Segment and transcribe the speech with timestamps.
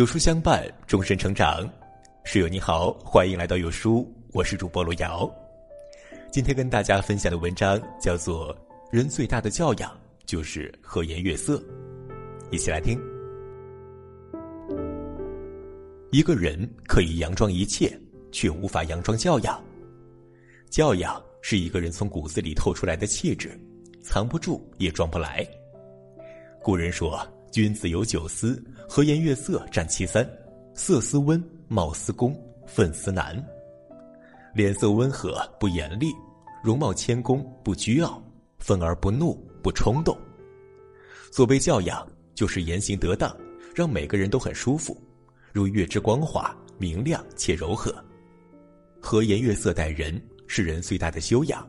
[0.00, 1.70] 有书相伴，终身成长。
[2.24, 5.30] 室友你好，欢迎来到有书，我是主播罗瑶。
[6.32, 8.48] 今天跟大家分享的文章叫做
[8.90, 9.94] 《人最大的教养
[10.24, 11.58] 就是和颜悦色》，
[12.50, 12.98] 一起来听。
[16.10, 17.94] 一个人可以佯装一切，
[18.32, 19.62] 却无法佯装教养。
[20.70, 23.50] 教养是一个人从骨子里透出来的气质，
[24.00, 25.46] 藏不住也装不来。
[26.62, 27.20] 古人说。
[27.50, 30.28] 君子有九思：和颜悦色占其三，
[30.72, 33.44] 色思温，貌思恭，愤思难。
[34.54, 36.12] 脸色温和不严厉，
[36.62, 38.22] 容貌谦恭不倨傲，
[38.58, 40.16] 愤而不怒不冲动。
[41.32, 43.36] 所谓教养，就是言行得当，
[43.74, 44.96] 让每个人都很舒服，
[45.52, 47.92] 如月之光华，明亮且柔和。
[49.00, 51.68] 和颜悦色待人，是人最大的修养。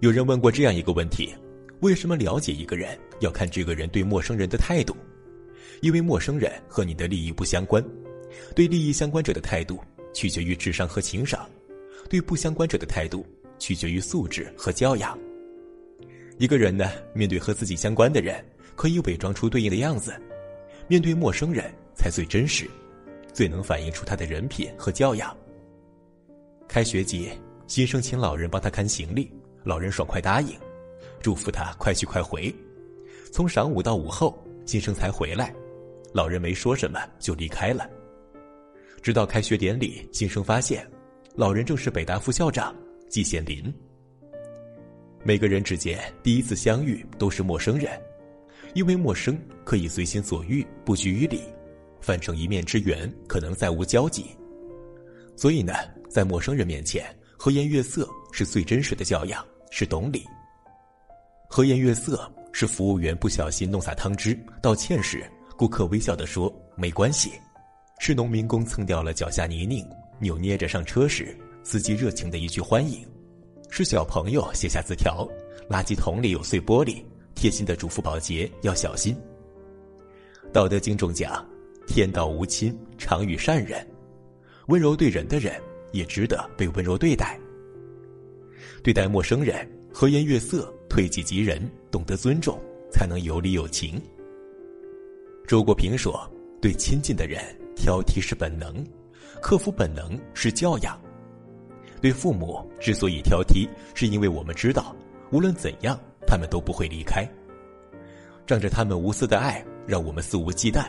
[0.00, 1.34] 有人问过这样一个问题。
[1.80, 4.96] 为什么了解一个人要看这个人对陌生人的态度？
[5.82, 7.84] 因为陌生人和你的利益不相关，
[8.54, 9.78] 对利益相关者的态度
[10.14, 11.46] 取决于智商和情商，
[12.08, 13.26] 对不相关者的态度
[13.58, 15.18] 取决于素质和教养。
[16.38, 18.42] 一个人呢，面对和自己相关的人，
[18.74, 20.12] 可以伪装出对应的样子；
[20.88, 22.66] 面对陌生人才最真实，
[23.34, 25.36] 最能反映出他的人品和教养。
[26.66, 27.30] 开学季，
[27.66, 29.30] 新生请老人帮他看行李，
[29.62, 30.56] 老人爽快答应。
[31.20, 32.54] 祝福他快去快回。
[33.32, 35.54] 从晌午到午后，新生才回来。
[36.12, 37.88] 老人没说什么就离开了。
[39.02, 40.88] 直到开学典礼，新生发现，
[41.34, 42.74] 老人正是北大副校长
[43.08, 43.72] 季羡林。
[45.22, 47.90] 每个人之间第一次相遇都是陌生人，
[48.74, 51.38] 因为陌生可以随心所欲，不拘于礼；
[52.00, 54.26] 反成一面之缘，可能再无交集。
[55.36, 55.74] 所以呢，
[56.08, 57.04] 在陌生人面前
[57.36, 60.24] 和颜悦色是最真实的教养，是懂礼。
[61.48, 65.24] 和颜悦色是服务员不小心弄洒汤汁，道歉时
[65.56, 67.30] 顾客微笑的说没关系；
[67.98, 69.86] 是农民工蹭掉了脚下泥泞，
[70.18, 73.00] 扭捏着上车时司机热情的一句欢迎；
[73.70, 75.26] 是小朋友写下字条，
[75.70, 77.02] 垃圾桶里有碎玻璃，
[77.34, 79.16] 贴心的嘱咐保洁要小心。
[80.52, 81.44] 道德经中讲：
[81.86, 83.86] 天道无亲，常与善人。
[84.66, 85.54] 温柔对人的人
[85.92, 87.38] 也值得被温柔对待。
[88.82, 90.72] 对待陌生人，和颜悦色。
[90.88, 91.60] 推己及人，
[91.90, 92.58] 懂得尊重，
[92.90, 94.00] 才能有礼有情。
[95.46, 96.28] 周国平说
[96.60, 97.40] ：“对亲近的人
[97.76, 98.84] 挑剔是本能，
[99.40, 100.98] 克服本能是教养。
[102.00, 104.94] 对父母之所以挑剔，是因为我们知道，
[105.30, 107.28] 无论怎样，他们都不会离开。
[108.46, 110.84] 仗着他们无私的爱，让我们肆无忌惮。”《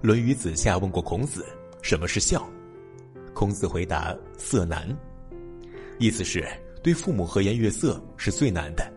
[0.00, 1.46] 论语》子夏问过孔子
[1.80, 2.48] ：“什么是孝？”
[3.34, 4.88] 孔子回答：“色难。”
[5.98, 6.46] 意思是
[6.82, 8.91] 对父母和颜悦色是最难的。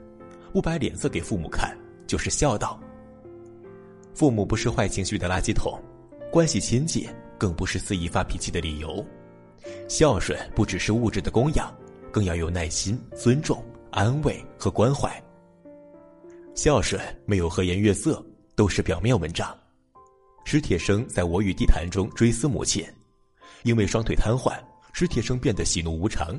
[0.55, 1.77] 不摆脸色给父母看，
[2.07, 2.79] 就是孝道。
[4.13, 5.77] 父母不是坏情绪的垃圾桶，
[6.31, 9.05] 关系亲近更不是肆意发脾气的理由。
[9.89, 11.75] 孝顺不只是物质的供养，
[12.09, 13.61] 更要有耐心、尊重、
[13.91, 15.21] 安慰和关怀。
[16.53, 19.53] 孝顺没有和颜悦色，都是表面文章。
[20.45, 22.81] 史铁生在我与地坛中追思母亲，
[23.63, 24.57] 因为双腿瘫痪，
[24.93, 26.33] 史铁生变得喜怒无常。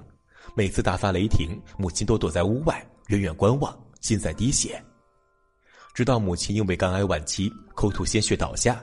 [0.55, 3.79] 每次大发雷霆，母亲都躲在屋外，远远观望。
[4.01, 4.83] 心在滴血，
[5.95, 8.83] 直到母亲因为肝癌晚期口吐鲜血倒下，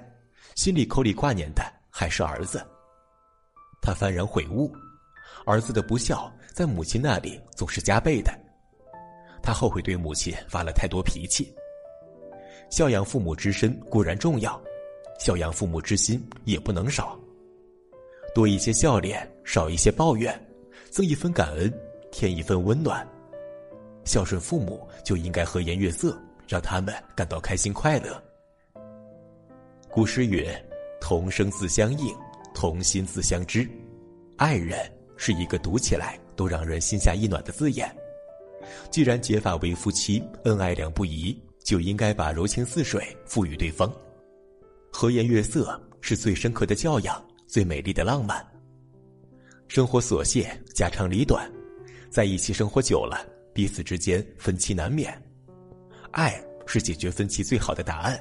[0.56, 2.66] 心里口里挂念的还是儿子。
[3.82, 4.74] 他幡然悔悟，
[5.46, 8.32] 儿子的不孝在母亲那里总是加倍的。
[9.42, 11.54] 他后悔对母亲发了太多脾气。
[12.70, 14.60] 孝养父母之身固然重要，
[15.20, 17.20] 孝养父母之心也不能少。
[18.34, 20.34] 多一些笑脸，少一些抱怨，
[20.90, 21.72] 增一分感恩，
[22.12, 23.08] 添一份温暖。
[24.06, 28.22] 孝顺父母就应该和颜悦色，让他们感到开心快乐。
[29.90, 30.46] 古诗云
[31.00, 32.16] ：“同声自相应，
[32.54, 33.68] 同心自相知。”
[34.38, 34.80] 爱人
[35.16, 37.96] 是一个读起来都让人心下一暖的字眼。
[38.90, 43.92] 既然结发为夫妻，恩爱两不疑，就应该把柔情似水赋予对方。
[44.92, 48.46] 和颜悦色是最深刻的教养，最美丽的浪漫。
[49.68, 51.50] 生活琐屑，家长里短，
[52.10, 53.33] 在一起生活久了。
[53.54, 55.16] 彼此之间分歧难免，
[56.12, 58.20] 爱是解决分歧最好的答案。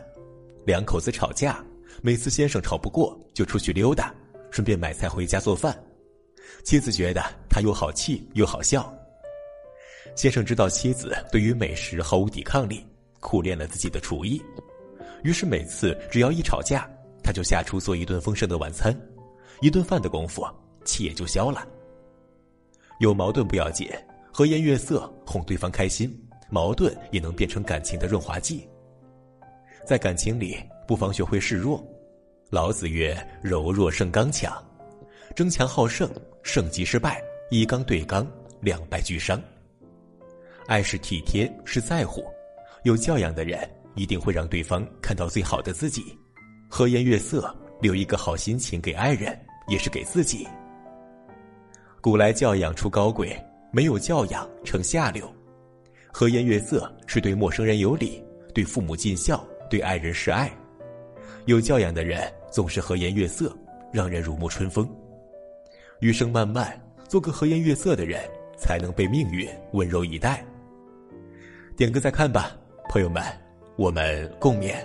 [0.67, 1.65] 两口子吵架，
[2.03, 4.15] 每次先生吵不过就出去溜达，
[4.51, 5.77] 顺便买菜回家做饭。
[6.65, 8.93] 妻子觉得他又好气又好笑。
[10.15, 12.87] 先生知道妻子对于美食毫无抵抗力，
[13.21, 14.43] 苦练了自己的厨艺，
[15.25, 16.89] 于是每次只要一吵架，
[17.23, 18.95] 他就下厨做一顿丰盛的晚餐，
[19.63, 20.47] 一顿饭的功夫
[20.85, 21.67] 气也就消了。
[23.01, 23.89] 有矛盾不要紧。
[24.33, 26.11] 和颜悦色哄对方开心，
[26.49, 28.67] 矛盾也能变成感情的润滑剂。
[29.87, 30.57] 在感情里，
[30.87, 31.85] 不妨学会示弱，
[32.51, 34.53] 老子曰：“柔弱胜刚强，
[35.35, 36.09] 争强好胜，
[36.43, 37.17] 胜即失败；
[37.51, 38.27] 以刚对刚，
[38.61, 39.41] 两败俱伤。”
[40.67, 42.25] 爱是体贴，是在乎。
[42.85, 46.03] 有教养的人一定会让对方看到最好的自己。
[46.69, 49.39] 和颜悦色，留一个好心情给爱人，
[49.69, 50.47] 也是给自己。
[52.01, 53.37] 古来教养出高贵，
[53.73, 55.29] 没有教养成下流。
[56.13, 58.23] 和颜悦色是对陌生人有礼，
[58.55, 60.53] 对父母尽孝，对爱人示爱。
[61.47, 63.57] 有教养的人总是和颜悦色，
[63.91, 64.89] 让人如沐春风。
[66.01, 66.79] 余生漫漫，
[67.09, 68.21] 做个和颜悦色的人，
[68.59, 70.45] 才能被命运温柔以待。
[71.77, 72.55] 点个再看吧，
[72.91, 73.25] 朋友们，
[73.77, 74.77] 我们共勉。